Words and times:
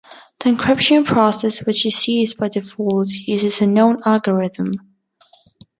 The 0.39 0.49
encryption 0.49 1.05
process 1.05 1.63
which 1.63 1.85
is 1.85 2.07
used 2.07 2.37
by 2.39 2.47
default 2.49 3.07
uses 3.27 3.61
a 3.61 3.67
known 3.67 3.99
algorithm. 4.03 4.71